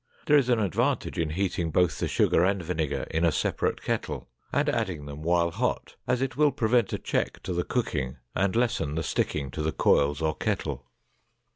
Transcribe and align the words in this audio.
There 0.25 0.35
is 0.35 0.49
an 0.49 0.57
advantage 0.59 1.19
in 1.19 1.29
heating 1.29 1.69
both 1.69 1.99
the 1.99 2.07
sugar 2.07 2.43
and 2.43 2.63
vinegar 2.63 3.05
in 3.11 3.23
a 3.23 3.31
separate 3.31 3.83
kettle 3.83 4.29
and 4.51 4.67
adding 4.67 5.05
them 5.05 5.21
while 5.21 5.51
hot, 5.51 5.95
as 6.07 6.23
it 6.23 6.35
will 6.35 6.51
prevent 6.51 6.91
a 6.91 6.97
check 6.97 7.39
to 7.43 7.53
the 7.53 7.63
cooking 7.63 8.17
and 8.33 8.55
lessen 8.55 8.95
the 8.95 9.03
sticking 9.03 9.51
to 9.51 9.61
the 9.61 9.71
coils 9.71 10.19
or 10.19 10.33
kettle. 10.33 10.89